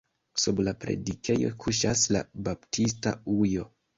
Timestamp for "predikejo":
0.85-1.51